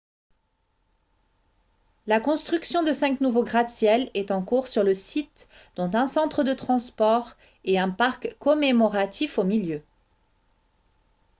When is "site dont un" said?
4.95-6.07